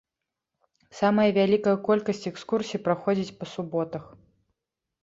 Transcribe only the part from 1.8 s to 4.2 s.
колькасць экскурсій праходзіць па суботах.